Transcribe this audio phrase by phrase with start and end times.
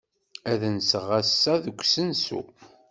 [0.51, 2.41] Ad nseɣ ass-a deg usensu.